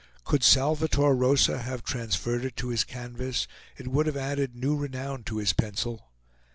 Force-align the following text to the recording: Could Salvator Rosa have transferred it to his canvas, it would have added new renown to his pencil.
Could 0.25 0.43
Salvator 0.43 1.13
Rosa 1.13 1.59
have 1.59 1.83
transferred 1.83 2.43
it 2.43 2.55
to 2.55 2.69
his 2.69 2.83
canvas, 2.83 3.47
it 3.77 3.87
would 3.87 4.07
have 4.07 4.17
added 4.17 4.55
new 4.55 4.75
renown 4.75 5.23
to 5.25 5.37
his 5.37 5.53
pencil. 5.53 6.09